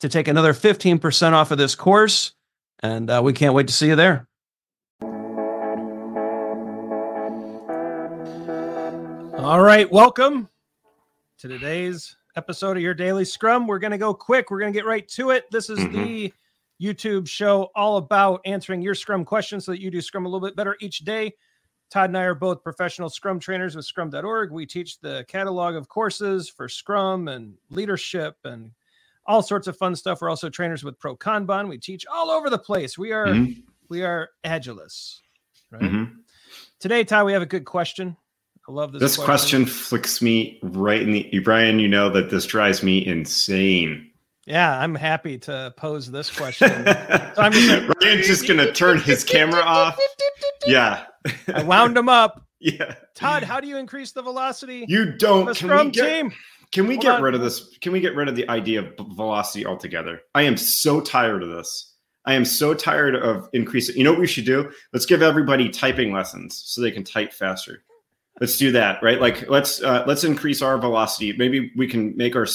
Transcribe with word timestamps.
to 0.00 0.08
take 0.08 0.28
another 0.28 0.52
15% 0.52 1.32
off 1.32 1.50
of 1.50 1.58
this 1.58 1.74
course. 1.74 2.32
And 2.80 3.08
uh, 3.10 3.20
we 3.24 3.32
can't 3.32 3.54
wait 3.54 3.68
to 3.68 3.72
see 3.72 3.88
you 3.88 3.96
there. 3.96 4.28
All 9.38 9.60
right. 9.60 9.90
Welcome 9.90 10.48
to 11.38 11.48
today's 11.48 12.16
episode 12.36 12.76
of 12.76 12.82
your 12.82 12.94
daily 12.94 13.24
scrum. 13.24 13.66
We're 13.66 13.78
going 13.78 13.92
to 13.92 13.98
go 13.98 14.12
quick. 14.12 14.50
We're 14.50 14.60
going 14.60 14.72
to 14.72 14.78
get 14.78 14.86
right 14.86 15.06
to 15.10 15.30
it. 15.30 15.50
This 15.50 15.70
is 15.70 15.78
mm-hmm. 15.78 16.04
the 16.04 16.32
YouTube 16.82 17.26
show 17.28 17.70
all 17.74 17.96
about 17.96 18.40
answering 18.44 18.82
your 18.82 18.94
scrum 18.94 19.24
questions 19.24 19.64
so 19.64 19.72
that 19.72 19.80
you 19.80 19.90
do 19.90 20.00
scrum 20.00 20.26
a 20.26 20.28
little 20.28 20.46
bit 20.46 20.56
better 20.56 20.76
each 20.80 20.98
day. 21.00 21.32
Todd 21.90 22.10
and 22.10 22.18
I 22.18 22.22
are 22.22 22.34
both 22.34 22.62
professional 22.62 23.08
scrum 23.08 23.38
trainers 23.38 23.76
with 23.76 23.84
scrum.org. 23.84 24.50
We 24.50 24.66
teach 24.66 24.98
the 25.00 25.24
catalog 25.28 25.76
of 25.76 25.88
courses 25.88 26.48
for 26.48 26.68
scrum 26.68 27.28
and 27.28 27.54
leadership 27.70 28.36
and 28.44 28.72
all 29.26 29.42
sorts 29.42 29.66
of 29.66 29.76
fun 29.76 29.96
stuff. 29.96 30.20
We're 30.20 30.30
also 30.30 30.48
trainers 30.48 30.84
with 30.84 30.98
Pro 30.98 31.16
Kanban. 31.16 31.68
We 31.68 31.78
teach 31.78 32.04
all 32.12 32.30
over 32.30 32.50
the 32.50 32.58
place. 32.58 32.96
We 32.96 33.12
are 33.12 33.26
mm-hmm. 33.26 33.60
we 33.88 34.02
are 34.02 34.30
agilists. 34.44 35.20
Right? 35.70 35.82
Mm-hmm. 35.82 36.04
Today, 36.80 37.04
Ty, 37.04 37.24
we 37.24 37.32
have 37.32 37.42
a 37.42 37.46
good 37.46 37.64
question. 37.64 38.16
I 38.68 38.72
love 38.72 38.92
this. 38.92 39.00
This 39.00 39.16
question. 39.16 39.64
question 39.64 39.66
flicks 39.66 40.20
me 40.20 40.58
right 40.62 41.02
in 41.02 41.12
the 41.12 41.38
Brian. 41.40 41.78
You 41.78 41.88
know 41.88 42.10
that 42.10 42.30
this 42.30 42.46
drives 42.46 42.82
me 42.82 43.06
insane. 43.06 44.10
Yeah, 44.46 44.78
I'm 44.78 44.94
happy 44.94 45.38
to 45.38 45.74
pose 45.76 46.10
this 46.10 46.30
question. 46.30 46.68
so 46.86 47.32
I'm 47.36 47.52
just 47.52 47.68
like, 47.68 48.00
Ryan's 48.00 48.26
just 48.26 48.46
gonna 48.46 48.72
turn 48.72 49.00
his 49.00 49.24
camera 49.24 49.60
off. 49.60 49.98
Yeah, 50.66 51.04
I 51.52 51.62
wound 51.62 51.96
him 51.96 52.08
up. 52.08 52.42
Yeah, 52.58 52.94
Todd, 53.14 53.42
how 53.42 53.60
do 53.60 53.68
you 53.68 53.76
increase 53.76 54.12
the 54.12 54.22
velocity? 54.22 54.86
You 54.88 55.12
don't. 55.12 55.54
Scrum 55.54 55.90
get, 55.90 56.06
team. 56.06 56.32
Can 56.72 56.86
we 56.86 56.94
Hold 56.94 57.02
get 57.02 57.14
on. 57.16 57.22
rid 57.22 57.34
of 57.34 57.40
this? 57.40 57.76
Can 57.80 57.92
we 57.92 58.00
get 58.00 58.14
rid 58.14 58.28
of 58.28 58.36
the 58.36 58.48
idea 58.48 58.80
of 58.80 58.94
velocity 59.14 59.64
altogether? 59.66 60.20
I 60.34 60.42
am 60.42 60.56
so 60.56 61.00
tired 61.00 61.42
of 61.42 61.48
this. 61.48 61.94
I 62.24 62.34
am 62.34 62.44
so 62.44 62.74
tired 62.74 63.14
of 63.14 63.48
increasing. 63.52 63.96
You 63.96 64.04
know 64.04 64.10
what 64.10 64.20
we 64.20 64.26
should 64.26 64.46
do? 64.46 64.70
Let's 64.92 65.06
give 65.06 65.22
everybody 65.22 65.68
typing 65.68 66.12
lessons 66.12 66.60
so 66.66 66.80
they 66.80 66.90
can 66.90 67.04
type 67.04 67.32
faster. 67.32 67.84
Let's 68.40 68.58
do 68.58 68.72
that, 68.72 69.02
right? 69.02 69.20
Like 69.20 69.48
let's 69.48 69.82
uh, 69.82 70.04
let's 70.06 70.24
increase 70.24 70.60
our 70.60 70.76
velocity. 70.76 71.32
Maybe 71.32 71.72
we 71.76 71.86
can 71.86 72.14
make 72.16 72.36
our 72.36 72.46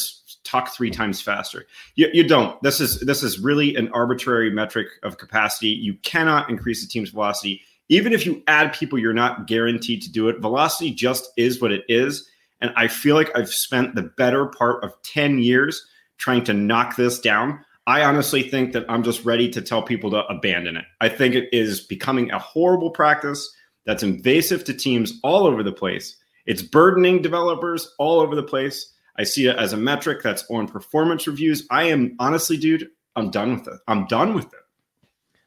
talk 0.44 0.76
three 0.76 0.92
times 0.92 1.22
faster. 1.22 1.66
You, 1.96 2.10
you 2.14 2.28
don't. 2.28 2.62
This 2.62 2.80
is 2.80 3.00
this 3.00 3.24
is 3.24 3.40
really 3.40 3.76
an 3.76 3.90
arbitrary 3.90 4.52
metric 4.52 4.88
of 5.04 5.18
capacity. 5.18 5.70
You 5.70 5.96
cannot 6.04 6.50
increase 6.50 6.82
the 6.82 6.88
team's 6.88 7.10
velocity. 7.10 7.62
Even 7.90 8.14
if 8.14 8.26
you 8.26 8.44
add 8.48 8.74
people, 8.74 9.00
you're 9.00 9.14
not 9.14 9.48
guaranteed 9.48 10.02
to 10.04 10.12
do 10.12 10.30
it. 10.30 10.40
Velocity 10.40 10.92
just 10.92 11.30
is 11.36 11.62
what 11.62 11.72
it 11.72 11.84
is. 11.88 12.30
And 12.62 12.72
I 12.76 12.88
feel 12.88 13.16
like 13.16 13.36
I've 13.36 13.50
spent 13.50 13.96
the 13.96 14.04
better 14.04 14.46
part 14.46 14.84
of 14.84 14.94
10 15.04 15.40
years 15.40 15.86
trying 16.18 16.44
to 16.46 16.54
knock 16.54 16.96
this 16.96 17.20
down. 17.20 17.66
I 17.88 18.04
honestly 18.04 18.44
think 18.44 18.74
that 18.74 18.86
I'm 18.88 19.04
just 19.04 19.26
ready 19.26 19.50
to 19.50 19.62
tell 19.62 19.82
people 19.82 20.12
to 20.12 20.26
abandon 20.28 20.78
it. 20.78 20.86
I 21.02 21.10
think 21.10 21.34
it 21.34 21.50
is 21.52 21.82
becoming 21.82 22.32
a 22.32 22.40
horrible 22.40 22.92
practice 22.92 23.52
that's 23.86 24.04
invasive 24.04 24.64
to 24.66 24.74
teams 24.74 25.20
all 25.24 25.48
over 25.48 25.64
the 25.64 25.72
place. 25.72 26.16
It's 26.46 26.62
burdening 26.62 27.22
developers 27.22 27.94
all 27.98 28.20
over 28.20 28.36
the 28.36 28.44
place. 28.44 28.94
I 29.18 29.24
see 29.24 29.48
it 29.48 29.58
as 29.58 29.74
a 29.74 29.78
metric 29.78 30.22
that's 30.24 30.46
on 30.50 30.68
performance 30.68 31.28
reviews. 31.28 31.66
I 31.72 31.84
am 31.84 32.16
honestly, 32.20 32.58
dude, 32.58 32.88
I'm 33.16 33.32
done 33.32 33.56
with 33.56 33.68
it. 33.68 33.80
I'm 33.88 34.06
done 34.08 34.36
with 34.36 34.46
it. 34.46 34.60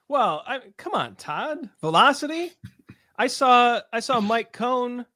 Well, 0.08 0.42
I, 0.46 0.60
come 0.76 0.94
on, 0.94 1.14
Todd. 1.14 1.70
Velocity. 1.80 2.52
I 3.16 3.28
saw 3.28 3.80
I 3.92 4.00
saw 4.00 4.20
Mike 4.20 4.52
Cohn 4.52 5.06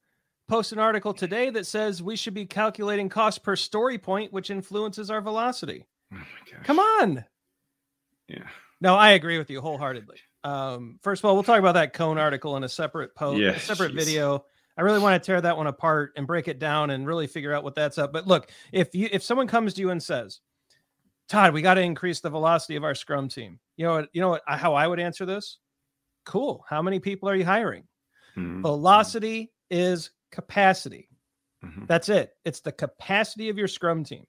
post 0.48 0.72
an 0.72 0.78
article 0.78 1.14
today 1.14 1.50
that 1.50 1.66
says 1.66 2.02
we 2.02 2.16
should 2.16 2.34
be 2.34 2.46
calculating 2.46 3.08
cost 3.08 3.42
per 3.42 3.54
story 3.54 3.98
point, 3.98 4.32
which 4.32 4.50
influences 4.50 5.10
our 5.10 5.20
velocity. 5.20 5.84
Oh 6.12 6.22
Come 6.64 6.78
on. 6.78 7.24
Yeah. 8.28 8.46
No, 8.80 8.94
I 8.94 9.10
agree 9.10 9.38
with 9.38 9.50
you 9.50 9.60
wholeheartedly. 9.60 10.18
Um, 10.44 10.98
first 11.02 11.20
of 11.20 11.26
all, 11.26 11.34
we'll 11.34 11.42
talk 11.42 11.58
about 11.58 11.74
that 11.74 11.92
Cohn 11.92 12.18
article 12.18 12.56
in 12.56 12.64
a 12.64 12.68
separate 12.68 13.14
post, 13.14 13.40
yeah, 13.40 13.50
a 13.50 13.58
separate 13.58 13.92
geez. 13.92 14.06
video. 14.06 14.44
I 14.76 14.82
really 14.82 15.00
want 15.00 15.20
to 15.20 15.26
tear 15.26 15.40
that 15.40 15.56
one 15.56 15.66
apart 15.66 16.12
and 16.16 16.26
break 16.26 16.46
it 16.46 16.60
down 16.60 16.90
and 16.90 17.06
really 17.06 17.26
figure 17.26 17.52
out 17.52 17.64
what 17.64 17.74
that's 17.74 17.98
up. 17.98 18.12
But 18.12 18.26
look, 18.26 18.50
if 18.72 18.94
you 18.94 19.08
if 19.10 19.22
someone 19.22 19.48
comes 19.48 19.74
to 19.74 19.80
you 19.80 19.90
and 19.90 20.02
says, 20.02 20.40
Todd, 21.28 21.52
we 21.52 21.62
got 21.62 21.74
to 21.74 21.82
increase 21.82 22.20
the 22.20 22.30
velocity 22.30 22.76
of 22.76 22.84
our 22.84 22.94
scrum 22.94 23.28
team. 23.28 23.58
You 23.76 23.86
know 23.86 23.94
what, 23.94 24.08
you 24.12 24.20
know 24.20 24.30
what 24.30 24.42
how 24.46 24.74
I 24.74 24.86
would 24.86 25.00
answer 25.00 25.26
this? 25.26 25.58
Cool. 26.24 26.64
How 26.68 26.80
many 26.80 27.00
people 27.00 27.28
are 27.28 27.34
you 27.34 27.44
hiring? 27.44 27.84
Mm-hmm. 28.36 28.62
Velocity 28.62 29.50
is 29.70 30.10
capacity. 30.30 31.08
Mm-hmm. 31.64 31.86
That's 31.86 32.08
it. 32.08 32.32
It's 32.44 32.60
the 32.60 32.72
capacity 32.72 33.48
of 33.48 33.58
your 33.58 33.68
scrum 33.68 34.04
team. 34.04 34.24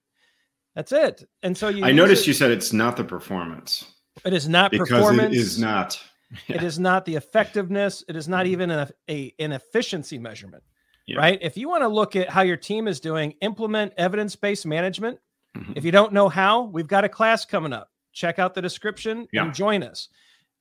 That's 0.75 0.91
it. 0.91 1.27
And 1.43 1.57
so 1.57 1.69
you 1.69 1.83
I 1.83 1.91
noticed 1.91 2.23
it. 2.23 2.27
you 2.27 2.33
said 2.33 2.51
it's 2.51 2.73
not 2.73 2.97
the 2.97 3.03
performance. 3.03 3.85
It 4.25 4.33
is 4.33 4.47
not 4.47 4.71
because 4.71 4.89
performance. 4.89 5.35
It 5.35 5.39
is 5.39 5.59
not. 5.59 6.01
Yeah. 6.47 6.57
It 6.57 6.63
is 6.63 6.77
not 6.77 7.05
the 7.05 7.15
effectiveness. 7.15 8.03
It 8.07 8.15
is 8.15 8.27
not 8.27 8.45
mm-hmm. 8.45 8.53
even 8.53 8.71
a, 8.71 8.89
a 9.09 9.33
an 9.39 9.51
efficiency 9.51 10.17
measurement. 10.17 10.63
Yeah. 11.07 11.17
Right? 11.17 11.39
If 11.41 11.57
you 11.57 11.67
want 11.69 11.81
to 11.81 11.87
look 11.87 12.15
at 12.15 12.29
how 12.29 12.41
your 12.41 12.57
team 12.57 12.87
is 12.87 12.99
doing, 12.99 13.33
implement 13.41 13.93
evidence-based 13.97 14.65
management. 14.65 15.17
Mm-hmm. 15.57 15.73
If 15.75 15.83
you 15.83 15.91
don't 15.91 16.13
know 16.13 16.29
how, 16.29 16.63
we've 16.63 16.87
got 16.87 17.03
a 17.03 17.09
class 17.09 17.45
coming 17.45 17.73
up. 17.73 17.89
Check 18.13 18.37
out 18.37 18.53
the 18.53 18.61
description 18.61 19.27
yeah. 19.33 19.45
and 19.45 19.53
join 19.53 19.81
us. 19.81 20.09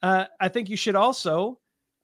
Uh, 0.03 0.25
I 0.41 0.48
think 0.48 0.71
you 0.71 0.77
should 0.77 0.97
also 0.97 1.59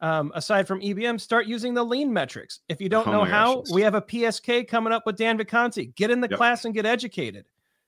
um, 0.05 0.33
aside 0.35 0.69
from 0.69 0.83
EBM, 0.83 1.19
start 1.19 1.47
using 1.47 1.73
the 1.73 1.83
lean 1.83 2.13
metrics. 2.13 2.61
If 2.69 2.79
you 2.83 2.91
don't 2.91 3.09
oh 3.09 3.13
know 3.13 3.25
how, 3.25 3.63
gosh, 3.63 3.71
we 3.73 3.81
have 3.81 3.95
a 3.95 4.03
PSK 4.03 4.69
coming 4.69 4.93
up 4.93 5.07
with 5.07 5.17
Dan 5.17 5.39
Vacanti. 5.39 5.95
Get 5.95 6.11
in 6.11 6.21
the 6.21 6.29
yep. 6.29 6.37
class 6.37 6.67
and 6.67 6.75
get 6.75 6.85
educated. 6.85 7.47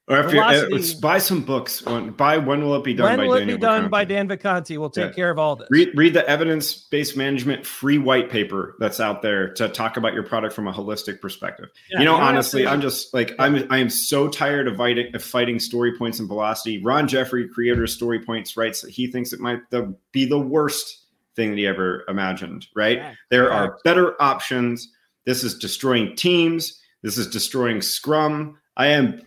Or 0.09 0.21
if 0.21 0.31
Velocity, 0.31 0.73
you 0.73 0.81
uh, 0.81 1.01
buy 1.01 1.19
some 1.19 1.43
books. 1.43 1.83
Buy 1.83 2.39
when 2.39 2.63
will 2.63 2.77
it 2.77 2.85
be 2.85 2.95
done? 2.95 3.19
When 3.19 3.29
will 3.29 3.35
it 3.35 3.45
be 3.45 3.59
done 3.59 3.91
by 3.91 4.05
Dan 4.05 4.29
Vacanti? 4.29 4.79
We'll 4.79 4.89
take 4.89 5.11
yeah. 5.11 5.15
care 5.15 5.31
of 5.31 5.39
all 5.39 5.57
this. 5.57 5.67
Read, 5.69 5.91
read 5.97 6.15
the 6.15 6.27
evidence 6.29 6.75
based 6.75 7.17
management 7.17 7.67
free 7.67 7.99
white 7.99 8.31
paper 8.31 8.77
that's 8.79 9.01
out 9.01 9.21
there 9.21 9.53
to 9.55 9.69
talk 9.69 9.97
about 9.97 10.15
your 10.15 10.23
product 10.23 10.55
from 10.55 10.69
a 10.69 10.73
holistic 10.73 11.21
perspective. 11.21 11.69
Yeah, 11.91 11.99
you 11.99 12.05
know, 12.05 12.15
honestly, 12.15 12.69
I'm 12.69 12.81
just 12.81 13.13
like 13.13 13.35
I'm. 13.41 13.67
I 13.69 13.79
am 13.79 13.91
so 13.91 14.29
tired 14.29 14.69
of 14.69 14.77
fighting, 14.77 15.13
of 15.13 15.25
fighting 15.25 15.59
story 15.59 15.99
points 15.99 16.21
and 16.21 16.29
velocity. 16.29 16.81
Ron 16.83 17.09
Jeffries, 17.09 17.51
creator 17.53 17.83
of 17.83 17.91
Story 17.91 18.21
Points, 18.21 18.57
writes 18.57 18.83
that 18.83 18.93
he 18.93 19.09
thinks 19.09 19.33
it 19.33 19.41
might 19.41 19.69
the, 19.71 19.93
be 20.13 20.25
the 20.25 20.39
worst 20.39 21.06
thing 21.37 21.51
that 21.51 21.59
he 21.59 21.67
ever 21.67 22.05
imagined, 22.09 22.67
right? 22.75 22.99
Yeah, 22.99 23.15
there 23.31 23.53
are 23.53 23.79
better 23.85 24.21
options. 24.21 24.91
This 25.27 25.45
is 25.45 25.59
destroying 25.59 26.17
teams. 26.17 26.81
This 27.03 27.19
is 27.19 27.29
destroying 27.29 27.83
Scrum. 27.83 28.59
I 28.77 28.89
am 28.89 29.21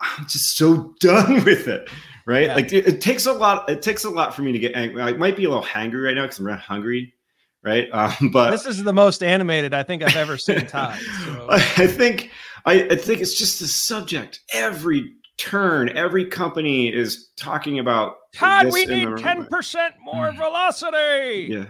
I'm 0.00 0.26
just 0.26 0.56
so 0.56 0.94
done 1.00 1.44
with 1.44 1.68
it. 1.68 1.88
Right. 2.26 2.46
Yeah. 2.46 2.54
Like 2.54 2.72
it, 2.72 2.86
it, 2.88 3.00
takes 3.00 3.26
a 3.26 3.32
lot, 3.32 3.68
it 3.70 3.82
takes 3.82 4.04
a 4.04 4.10
lot 4.10 4.34
for 4.34 4.42
me 4.42 4.50
to 4.52 4.58
get 4.58 4.74
angry. 4.74 5.00
I 5.00 5.12
might 5.12 5.36
be 5.36 5.44
a 5.44 5.48
little 5.48 5.62
hangry 5.62 6.04
right 6.04 6.14
now 6.14 6.22
because 6.22 6.40
I'm 6.40 6.48
hungry. 6.58 7.14
right? 7.62 7.88
Um, 7.92 8.30
but 8.32 8.50
this 8.50 8.66
is 8.66 8.82
the 8.82 8.92
most 8.92 9.22
animated 9.22 9.74
I 9.74 9.82
think 9.82 10.02
I've 10.02 10.16
ever 10.16 10.36
seen 10.36 10.66
Todd. 10.66 10.98
So. 11.24 11.46
I 11.50 11.86
think 11.86 12.30
I, 12.64 12.82
I 12.82 12.96
think 12.96 13.20
it's 13.20 13.38
just 13.38 13.60
the 13.60 13.68
subject. 13.68 14.40
Every 14.52 15.12
turn, 15.38 15.90
every 15.96 16.24
company 16.24 16.92
is 16.92 17.30
talking 17.36 17.78
about 17.78 18.16
Todd. 18.34 18.72
We 18.72 18.86
need 18.86 19.16
ten 19.18 19.46
percent 19.46 19.94
more 20.02 20.30
mm. 20.30 20.36
velocity. 20.36 21.48
Yeah. 21.50 21.66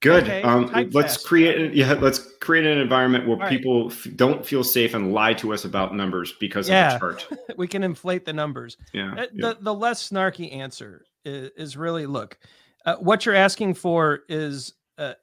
Good. 0.00 0.24
Okay, 0.24 0.42
um, 0.42 0.70
let's 0.92 1.14
fast. 1.14 1.26
create. 1.26 1.72
Yeah, 1.72 1.94
let's 1.94 2.18
create 2.40 2.66
an 2.66 2.78
environment 2.78 3.26
where 3.26 3.42
All 3.42 3.48
people 3.48 3.88
right. 3.88 3.96
f- 3.96 4.08
don't 4.16 4.44
feel 4.44 4.62
safe 4.62 4.92
and 4.92 5.14
lie 5.14 5.32
to 5.34 5.54
us 5.54 5.64
about 5.64 5.94
numbers 5.94 6.34
because 6.38 6.68
yeah. 6.68 6.94
of 6.94 7.00
the 7.00 7.16
chart. 7.16 7.28
we 7.56 7.66
can 7.66 7.82
inflate 7.82 8.26
the 8.26 8.32
numbers. 8.34 8.76
Yeah. 8.92 9.12
Uh, 9.12 9.26
the 9.32 9.48
yeah. 9.48 9.52
the 9.60 9.74
less 9.74 10.06
snarky 10.06 10.54
answer 10.54 11.06
is, 11.24 11.50
is 11.56 11.76
really 11.78 12.04
look. 12.04 12.38
Uh, 12.84 12.96
what 12.96 13.24
you're 13.24 13.34
asking 13.34 13.72
for 13.72 14.20
is 14.28 14.74
uh, 14.98 15.14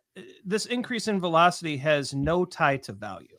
this 0.43 0.65
increase 0.65 1.07
in 1.07 1.19
velocity 1.19 1.77
has 1.77 2.15
no 2.15 2.43
tie 2.43 2.77
to 2.77 2.91
value. 2.91 3.37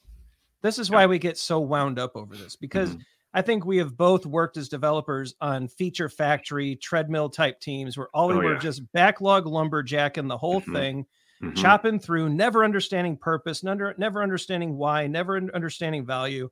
This 0.63 0.79
is 0.79 0.91
why 0.91 1.07
we 1.07 1.19
get 1.19 1.37
so 1.37 1.61
wound 1.61 1.99
up 1.99 2.13
over 2.15 2.37
this 2.37 2.57
because 2.57 2.91
mm-hmm. 2.91 3.01
I 3.35 3.43
think 3.43 3.65
we 3.65 3.79
have 3.79 3.97
both 3.97 4.27
worked 4.27 4.57
as 4.57 4.69
developers 4.69 5.35
on 5.41 5.69
feature 5.69 6.09
factory 6.09 6.77
treadmill 6.77 7.31
type 7.31 7.61
teams 7.61 7.97
where 7.97 8.09
all 8.15 8.29
we 8.29 8.35
oh, 8.35 8.39
were 8.39 8.55
yeah. 8.55 8.59
just 8.61 8.93
backlog 8.93 9.45
lumberjacking 9.45 10.29
the 10.29 10.37
whole 10.37 10.61
mm-hmm. 10.61 10.75
thing 10.75 11.07
mm-hmm. 11.43 11.55
chopping 11.55 11.99
through, 11.99 12.29
never 12.29 12.65
understanding 12.65 13.17
purpose, 13.17 13.63
never, 13.63 13.95
never 13.99 14.23
understanding 14.23 14.77
why, 14.77 15.07
never 15.07 15.37
understanding 15.37 16.07
value. 16.07 16.49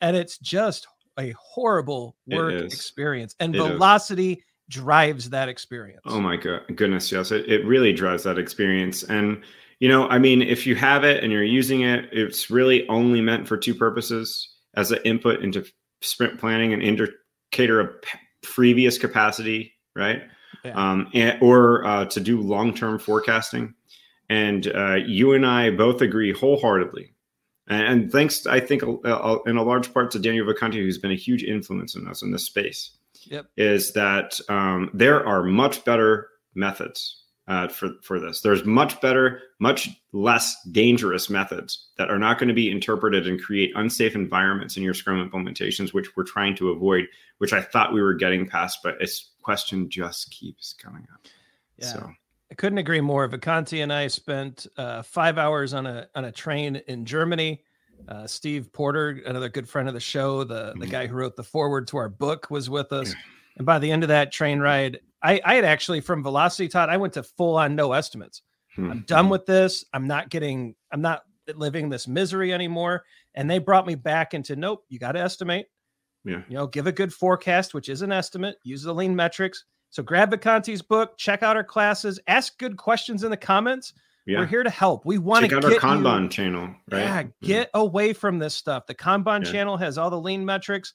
And 0.00 0.16
it's 0.16 0.38
just 0.38 0.86
a 1.18 1.34
horrible 1.38 2.16
work 2.26 2.62
experience. 2.62 3.34
And 3.40 3.54
it 3.54 3.58
velocity 3.58 4.32
is. 4.32 4.38
drives 4.68 5.30
that 5.30 5.48
experience. 5.48 6.02
Oh 6.06 6.20
my 6.20 6.36
God, 6.36 6.62
goodness, 6.74 7.12
yes. 7.12 7.32
It, 7.32 7.48
it 7.50 7.66
really 7.66 7.92
drives 7.92 8.22
that 8.24 8.38
experience. 8.38 9.02
And, 9.02 9.42
you 9.80 9.88
know, 9.88 10.06
I 10.06 10.18
mean, 10.18 10.42
if 10.42 10.66
you 10.66 10.76
have 10.76 11.04
it 11.04 11.24
and 11.24 11.32
you're 11.32 11.42
using 11.42 11.80
it, 11.80 12.10
it's 12.12 12.50
really 12.50 12.86
only 12.88 13.22
meant 13.22 13.48
for 13.48 13.56
two 13.56 13.74
purposes 13.74 14.48
as 14.74 14.92
an 14.92 14.98
input 15.04 15.40
into 15.42 15.64
sprint 16.02 16.38
planning 16.38 16.72
and 16.74 16.82
indicator 16.82 17.80
of 17.80 17.90
previous 18.42 18.98
capacity, 18.98 19.72
right? 19.96 20.22
Yeah. 20.64 20.72
Um, 20.72 21.08
and, 21.14 21.42
or 21.42 21.84
uh, 21.86 22.04
to 22.06 22.20
do 22.20 22.40
long 22.40 22.74
term 22.74 22.98
forecasting. 22.98 23.74
And 24.28 24.66
uh, 24.66 24.96
you 24.96 25.32
and 25.32 25.46
I 25.46 25.70
both 25.70 26.02
agree 26.02 26.32
wholeheartedly. 26.32 27.14
And, 27.66 27.86
and 27.86 28.12
thanks, 28.12 28.46
I 28.46 28.60
think, 28.60 28.82
uh, 28.82 28.98
uh, 29.04 29.38
in 29.46 29.56
a 29.56 29.62
large 29.62 29.92
part 29.94 30.10
to 30.10 30.18
Daniel 30.18 30.46
Vacanti, 30.46 30.74
who's 30.74 30.98
been 30.98 31.10
a 31.10 31.16
huge 31.16 31.42
influence 31.42 31.94
in 31.94 32.06
us 32.06 32.22
in 32.22 32.32
this 32.32 32.44
space, 32.44 32.90
yep. 33.24 33.46
is 33.56 33.94
that 33.94 34.38
um, 34.50 34.90
there 34.92 35.26
are 35.26 35.42
much 35.42 35.84
better 35.86 36.28
methods 36.54 37.19
uh, 37.50 37.66
for, 37.66 37.90
for 38.00 38.20
this. 38.20 38.42
There's 38.42 38.64
much 38.64 39.00
better, 39.00 39.42
much 39.58 39.88
less 40.12 40.56
dangerous 40.70 41.28
methods 41.28 41.88
that 41.98 42.08
are 42.08 42.18
not 42.18 42.38
going 42.38 42.46
to 42.46 42.54
be 42.54 42.70
interpreted 42.70 43.26
and 43.26 43.42
create 43.42 43.72
unsafe 43.74 44.14
environments 44.14 44.76
in 44.76 44.84
your 44.84 44.94
Scrum 44.94 45.28
implementations, 45.28 45.92
which 45.92 46.16
we're 46.16 46.22
trying 46.22 46.54
to 46.56 46.70
avoid, 46.70 47.06
which 47.38 47.52
I 47.52 47.60
thought 47.60 47.92
we 47.92 48.00
were 48.00 48.14
getting 48.14 48.46
past, 48.46 48.78
but 48.84 49.00
this 49.00 49.30
question 49.42 49.90
just 49.90 50.30
keeps 50.30 50.72
coming 50.72 51.04
up. 51.12 51.26
Yeah. 51.76 51.86
So. 51.86 52.10
I 52.52 52.54
couldn't 52.54 52.78
agree 52.78 53.00
more. 53.00 53.28
Vacanti 53.28 53.82
and 53.82 53.92
I 53.92 54.06
spent 54.06 54.68
uh, 54.76 55.02
five 55.02 55.36
hours 55.36 55.74
on 55.74 55.86
a 55.86 56.08
on 56.14 56.24
a 56.24 56.32
train 56.32 56.76
in 56.86 57.04
Germany. 57.04 57.62
Uh, 58.08 58.26
Steve 58.26 58.72
Porter, 58.72 59.22
another 59.26 59.48
good 59.48 59.68
friend 59.68 59.88
of 59.88 59.94
the 59.94 60.00
show, 60.00 60.44
the 60.44 60.74
the 60.78 60.86
guy 60.86 61.06
who 61.06 61.14
wrote 61.14 61.36
the 61.36 61.44
foreword 61.44 61.86
to 61.88 61.96
our 61.96 62.08
book, 62.08 62.48
was 62.50 62.70
with 62.70 62.92
us. 62.92 63.14
And 63.56 63.66
by 63.66 63.78
the 63.78 63.92
end 63.92 64.02
of 64.02 64.08
that 64.08 64.32
train 64.32 64.58
ride, 64.58 65.00
I, 65.22 65.40
I 65.44 65.54
had 65.54 65.64
actually 65.64 66.00
from 66.00 66.22
Velocity 66.22 66.68
Todd, 66.68 66.88
I 66.88 66.96
went 66.96 67.12
to 67.14 67.22
full 67.22 67.56
on 67.56 67.76
no 67.76 67.92
estimates. 67.92 68.42
Hmm. 68.74 68.90
I'm 68.90 69.00
done 69.00 69.28
with 69.28 69.46
this. 69.46 69.84
I'm 69.92 70.06
not 70.06 70.30
getting. 70.30 70.74
I'm 70.92 71.02
not 71.02 71.22
living 71.54 71.88
this 71.88 72.06
misery 72.06 72.52
anymore. 72.52 73.04
And 73.34 73.50
they 73.50 73.58
brought 73.58 73.86
me 73.86 73.96
back 73.96 74.34
into 74.34 74.56
nope. 74.56 74.84
You 74.88 74.98
got 74.98 75.12
to 75.12 75.20
estimate. 75.20 75.66
Yeah. 76.24 76.42
You 76.48 76.54
know, 76.54 76.66
give 76.66 76.86
a 76.86 76.92
good 76.92 77.12
forecast, 77.12 77.74
which 77.74 77.88
is 77.88 78.02
an 78.02 78.12
estimate. 78.12 78.56
Use 78.62 78.82
the 78.82 78.94
lean 78.94 79.16
metrics 79.16 79.64
so 79.90 80.04
grab 80.04 80.30
Vacanti's 80.30 80.82
book, 80.82 81.18
check 81.18 81.42
out 81.42 81.56
our 81.56 81.64
classes, 81.64 82.20
ask 82.28 82.56
good 82.58 82.76
questions 82.76 83.24
in 83.24 83.30
the 83.30 83.36
comments. 83.36 83.92
Yeah. 84.24 84.38
We're 84.38 84.46
here 84.46 84.62
to 84.62 84.70
help. 84.70 85.04
We 85.04 85.18
want 85.18 85.44
to 85.44 85.48
get 85.48 85.64
our 85.64 85.72
Kanban 85.72 86.24
you, 86.24 86.28
channel, 86.28 86.74
right? 86.90 87.00
Yeah, 87.00 87.22
get 87.42 87.70
yeah. 87.74 87.80
away 87.80 88.12
from 88.12 88.38
this 88.38 88.54
stuff. 88.54 88.86
The 88.86 88.94
Kanban 88.94 89.44
yeah. 89.44 89.50
channel 89.50 89.76
has 89.76 89.98
all 89.98 90.10
the 90.10 90.20
lean 90.20 90.44
metrics. 90.44 90.94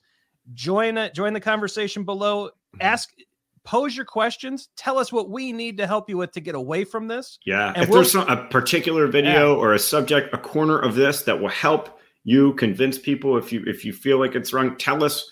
Join 0.54 0.98
it, 0.98 1.14
join 1.14 1.34
the 1.34 1.42
conversation 1.42 2.04
below. 2.04 2.46
Mm-hmm. 2.46 2.82
Ask 2.82 3.10
pose 3.66 3.96
your 3.96 4.06
questions. 4.06 4.70
Tell 4.78 4.98
us 4.98 5.12
what 5.12 5.30
we 5.30 5.52
need 5.52 5.78
to 5.78 5.88
help 5.88 6.10
you 6.10 6.18
with 6.18 6.32
to 6.34 6.40
get 6.40 6.56
away 6.56 6.86
from 6.86 7.08
this. 7.08 7.40
Yeah. 7.46 7.74
And 7.74 7.84
if 7.84 7.90
we'll, 7.90 8.00
there's 8.00 8.12
some, 8.12 8.28
a 8.30 8.48
particular 8.48 9.08
video 9.08 9.54
yeah. 9.54 9.60
or 9.60 9.74
a 9.74 9.80
subject, 9.80 10.34
a 10.34 10.38
corner 10.38 10.80
of 10.80 10.96
this 10.96 11.24
that 11.24 11.42
will 11.42 11.50
help 11.50 12.00
you 12.24 12.54
convince 12.54 12.98
people 12.98 13.38
if 13.38 13.52
you 13.52 13.64
if 13.68 13.86
you 13.86 13.94
feel 13.94 14.20
like 14.20 14.36
it's 14.36 14.54
wrong, 14.54 14.76
tell 14.78 15.04
us 15.04 15.30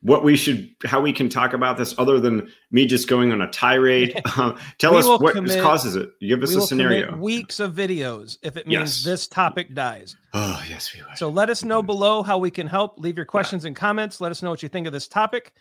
what 0.00 0.22
we 0.22 0.36
should 0.36 0.70
how 0.84 1.00
we 1.00 1.12
can 1.12 1.28
talk 1.28 1.52
about 1.52 1.76
this 1.76 1.94
other 1.98 2.20
than 2.20 2.48
me 2.70 2.86
just 2.86 3.08
going 3.08 3.32
on 3.32 3.40
a 3.40 3.50
tirade 3.50 4.20
uh, 4.36 4.56
tell 4.78 4.96
us 4.96 5.04
what 5.04 5.34
commit, 5.34 5.60
causes 5.60 5.96
it 5.96 6.08
give 6.20 6.42
us 6.42 6.54
a 6.54 6.60
scenario 6.60 7.16
weeks 7.16 7.58
of 7.58 7.74
videos 7.74 8.38
if 8.42 8.56
it 8.56 8.66
means 8.66 8.98
yes. 8.98 9.04
this 9.04 9.26
topic 9.26 9.74
dies 9.74 10.16
oh 10.34 10.62
yes 10.68 10.94
we 10.94 11.02
will 11.02 11.08
so 11.16 11.28
let 11.28 11.50
us 11.50 11.64
know 11.64 11.82
below 11.82 12.22
how 12.22 12.38
we 12.38 12.50
can 12.50 12.66
help 12.68 12.98
leave 12.98 13.16
your 13.16 13.26
questions 13.26 13.64
and 13.64 13.74
comments 13.74 14.20
let 14.20 14.30
us 14.30 14.40
know 14.40 14.50
what 14.50 14.62
you 14.62 14.68
think 14.68 14.86
of 14.86 14.92
this 14.92 15.08
topic 15.08 15.52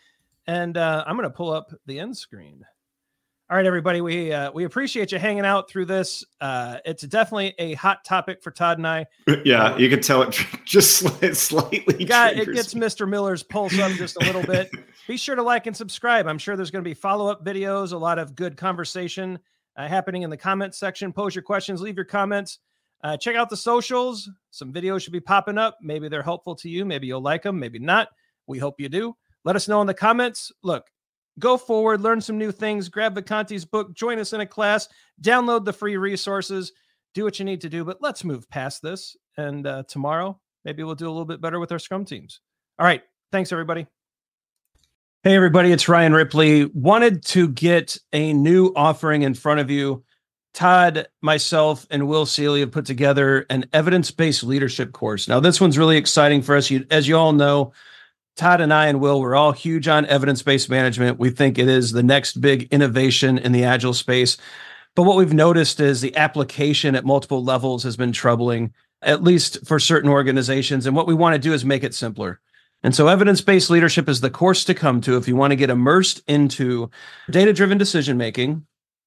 and 0.47 0.77
uh, 0.77 1.03
i'm 1.05 1.15
going 1.15 1.29
to 1.29 1.35
pull 1.35 1.51
up 1.51 1.71
the 1.85 1.99
end 1.99 2.15
screen 2.15 2.65
all 3.49 3.55
right, 3.55 3.65
everybody. 3.65 4.01
We 4.01 4.33
uh, 4.33 4.51
we 4.51 4.65
appreciate 4.65 5.13
you 5.13 5.19
hanging 5.19 5.45
out 5.45 5.69
through 5.69 5.85
this. 5.85 6.21
Uh, 6.41 6.79
it's 6.83 7.03
definitely 7.03 7.55
a 7.59 7.75
hot 7.75 8.03
topic 8.03 8.43
for 8.43 8.51
Todd 8.51 8.77
and 8.77 8.85
I. 8.85 9.05
Yeah, 9.45 9.67
uh, 9.67 9.77
you 9.77 9.89
can 9.89 10.01
tell 10.01 10.21
it 10.21 10.37
just 10.65 10.97
slightly. 11.33 12.05
Yeah, 12.05 12.27
it 12.27 12.53
gets 12.53 12.73
Mr. 12.73 13.07
Miller's 13.07 13.43
pulse 13.43 13.79
up 13.79 13.93
just 13.93 14.17
a 14.17 14.25
little 14.25 14.43
bit. 14.43 14.69
Be 15.07 15.15
sure 15.15 15.37
to 15.37 15.43
like 15.43 15.65
and 15.65 15.77
subscribe. 15.77 16.27
I'm 16.27 16.37
sure 16.37 16.57
there's 16.57 16.71
going 16.71 16.83
to 16.83 16.89
be 16.89 16.93
follow 16.93 17.31
up 17.31 17.45
videos, 17.45 17.93
a 17.93 17.97
lot 17.97 18.19
of 18.19 18.35
good 18.35 18.57
conversation 18.57 19.39
uh, 19.77 19.87
happening 19.87 20.23
in 20.23 20.29
the 20.29 20.35
comments 20.35 20.77
section. 20.77 21.13
Pose 21.13 21.33
your 21.33 21.43
questions, 21.43 21.79
leave 21.79 21.95
your 21.95 22.03
comments. 22.03 22.59
Uh, 23.01 23.15
check 23.15 23.37
out 23.37 23.49
the 23.49 23.55
socials. 23.55 24.29
Some 24.51 24.73
videos 24.73 25.01
should 25.01 25.13
be 25.13 25.21
popping 25.21 25.57
up. 25.57 25.77
Maybe 25.81 26.09
they're 26.09 26.21
helpful 26.21 26.55
to 26.55 26.69
you. 26.69 26.83
Maybe 26.83 27.07
you'll 27.07 27.21
like 27.21 27.43
them. 27.43 27.57
Maybe 27.57 27.79
not. 27.79 28.09
We 28.45 28.59
hope 28.59 28.81
you 28.81 28.89
do. 28.89 29.15
Let 29.47 29.55
us 29.55 29.69
know 29.69 29.79
in 29.79 29.87
the 29.87 29.93
comments. 29.93 30.51
Look, 30.61 30.91
go 31.39 31.55
forward, 31.55 32.01
learn 32.01 32.19
some 32.19 32.37
new 32.37 32.51
things, 32.51 32.89
grab 32.89 33.15
Vacanti's 33.15 33.63
book, 33.63 33.95
join 33.95 34.19
us 34.19 34.33
in 34.33 34.41
a 34.41 34.45
class, 34.45 34.89
download 35.21 35.63
the 35.63 35.71
free 35.71 35.95
resources, 35.95 36.73
do 37.13 37.23
what 37.23 37.39
you 37.39 37.45
need 37.45 37.61
to 37.61 37.69
do. 37.69 37.85
But 37.85 38.01
let's 38.01 38.25
move 38.25 38.49
past 38.49 38.81
this. 38.81 39.15
And 39.37 39.65
uh, 39.65 39.83
tomorrow, 39.87 40.37
maybe 40.65 40.83
we'll 40.83 40.95
do 40.95 41.07
a 41.07 41.09
little 41.09 41.23
bit 41.23 41.39
better 41.39 41.61
with 41.61 41.71
our 41.71 41.79
scrum 41.79 42.03
teams. 42.03 42.41
All 42.77 42.85
right. 42.85 43.01
Thanks, 43.31 43.53
everybody. 43.53 43.87
Hey, 45.23 45.33
everybody. 45.33 45.71
It's 45.71 45.87
Ryan 45.87 46.11
Ripley. 46.11 46.65
Wanted 46.65 47.23
to 47.27 47.47
get 47.47 47.97
a 48.11 48.33
new 48.33 48.73
offering 48.75 49.21
in 49.21 49.33
front 49.33 49.61
of 49.61 49.71
you. 49.71 50.03
Todd, 50.53 51.07
myself, 51.21 51.87
and 51.89 52.09
Will 52.09 52.25
Seeley 52.25 52.59
have 52.59 52.73
put 52.73 52.85
together 52.85 53.45
an 53.49 53.63
evidence 53.71 54.11
based 54.11 54.43
leadership 54.43 54.91
course. 54.91 55.29
Now, 55.29 55.39
this 55.39 55.61
one's 55.61 55.77
really 55.77 55.95
exciting 55.95 56.41
for 56.41 56.57
us. 56.57 56.69
You, 56.69 56.85
as 56.91 57.07
you 57.07 57.15
all 57.15 57.31
know, 57.31 57.71
Todd 58.37 58.61
and 58.61 58.73
I 58.73 58.85
and 58.85 59.01
Will, 59.01 59.19
we're 59.19 59.35
all 59.35 59.51
huge 59.51 59.87
on 59.87 60.05
evidence 60.05 60.43
based 60.43 60.69
management. 60.69 61.17
We 61.19 61.31
think 61.31 61.57
it 61.57 61.67
is 61.67 61.91
the 61.91 62.03
next 62.03 62.39
big 62.39 62.67
innovation 62.71 63.37
in 63.37 63.51
the 63.51 63.63
agile 63.63 63.95
space. 63.95 64.37
But 64.95 65.03
what 65.03 65.17
we've 65.17 65.33
noticed 65.33 65.79
is 65.79 66.01
the 66.01 66.15
application 66.15 66.95
at 66.95 67.05
multiple 67.05 67.43
levels 67.43 67.83
has 67.83 67.97
been 67.97 68.11
troubling, 68.11 68.73
at 69.01 69.23
least 69.23 69.65
for 69.65 69.79
certain 69.79 70.09
organizations. 70.09 70.85
And 70.85 70.95
what 70.95 71.07
we 71.07 71.15
want 71.15 71.33
to 71.33 71.39
do 71.39 71.53
is 71.53 71.65
make 71.65 71.83
it 71.83 71.95
simpler. 71.95 72.39
And 72.83 72.93
so, 72.95 73.07
evidence 73.07 73.41
based 73.41 73.71
leadership 73.71 74.07
is 74.07 74.21
the 74.21 74.29
course 74.29 74.63
to 74.65 74.75
come 74.75 75.01
to 75.01 75.17
if 75.17 75.27
you 75.27 75.35
want 75.35 75.51
to 75.51 75.55
get 75.55 75.71
immersed 75.71 76.21
into 76.27 76.91
data 77.29 77.53
driven 77.53 77.79
decision 77.79 78.17
making, 78.17 78.65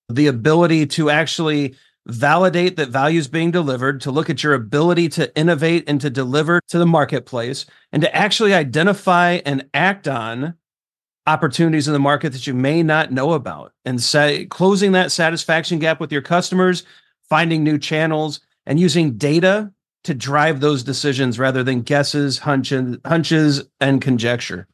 the 0.09 0.27
ability 0.27 0.87
to 0.87 1.09
actually 1.09 1.77
validate 2.07 2.77
that 2.77 2.89
value 2.89 3.19
is 3.19 3.29
being 3.29 3.51
delivered, 3.51 4.01
to 4.01 4.11
look 4.11 4.31
at 4.31 4.43
your 4.43 4.55
ability 4.55 5.09
to 5.11 5.37
innovate 5.37 5.85
and 5.87 6.01
to 6.01 6.11
deliver 6.11 6.61
to 6.69 6.79
the 6.79 6.87
marketplace, 6.87 7.67
and 7.93 8.03
to 8.03 8.17
actually 8.17 8.55
identify 8.55 9.41
and 9.45 9.67
act 9.75 10.09
on 10.09 10.55
opportunities 11.27 11.87
in 11.87 11.93
the 11.93 11.99
market 11.99 12.33
that 12.33 12.47
you 12.47 12.55
may 12.55 12.83
not 12.83 13.13
know 13.13 13.33
about, 13.33 13.73
and 13.85 14.03
say, 14.03 14.47
closing 14.47 14.93
that 14.93 15.13
satisfaction 15.13 15.79
gap 15.79 16.01
with 16.01 16.11
your 16.11 16.23
customers, 16.23 16.85
finding 17.29 17.63
new 17.63 17.79
channels, 17.79 18.41
and 18.67 18.81
using 18.81 19.17
data 19.17 19.71
to 20.03 20.15
drive 20.15 20.61
those 20.61 20.83
decisions 20.83 21.39
rather 21.39 21.63
than 21.63 21.83
guesses, 21.83 22.39
hunches, 22.39 22.97
hunches, 23.05 23.63
and 23.81 24.01
conjecture. 24.01 24.67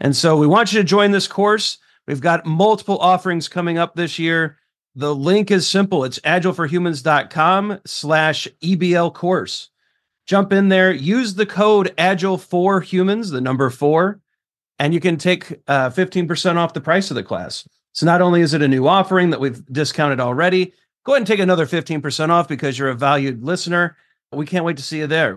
And 0.00 0.16
so 0.16 0.36
we 0.38 0.46
want 0.46 0.72
you 0.72 0.78
to 0.78 0.84
join 0.84 1.10
this 1.10 1.28
course. 1.28 1.76
We've 2.06 2.22
got 2.22 2.46
multiple 2.46 2.98
offerings 2.98 3.48
coming 3.48 3.76
up 3.76 3.94
this 3.94 4.18
year. 4.18 4.56
The 4.94 5.14
link 5.14 5.50
is 5.50 5.68
simple. 5.68 6.04
It's 6.04 6.18
agileforhumans.com 6.20 7.80
slash 7.86 8.48
EBL 8.62 9.14
course. 9.14 9.70
Jump 10.26 10.52
in 10.52 10.68
there, 10.68 10.92
use 10.92 11.34
the 11.34 11.46
code 11.46 11.94
agile 11.98 12.38
for 12.38 12.80
humans, 12.80 13.30
the 13.30 13.40
number 13.40 13.70
four, 13.70 14.20
and 14.78 14.94
you 14.94 15.00
can 15.00 15.16
take 15.16 15.60
uh, 15.68 15.90
15% 15.90 16.56
off 16.56 16.72
the 16.72 16.80
price 16.80 17.10
of 17.10 17.14
the 17.14 17.22
class. 17.22 17.66
So 17.92 18.06
not 18.06 18.22
only 18.22 18.40
is 18.40 18.54
it 18.54 18.62
a 18.62 18.68
new 18.68 18.86
offering 18.86 19.30
that 19.30 19.40
we've 19.40 19.64
discounted 19.66 20.20
already, 20.20 20.72
go 21.04 21.12
ahead 21.12 21.20
and 21.20 21.26
take 21.26 21.40
another 21.40 21.66
15% 21.66 22.30
off 22.30 22.48
because 22.48 22.78
you're 22.78 22.90
a 22.90 22.94
valued 22.94 23.42
listener. 23.42 23.96
We 24.32 24.46
can't 24.46 24.64
wait 24.64 24.76
to 24.76 24.82
see 24.82 24.98
you 24.98 25.06
there. 25.06 25.28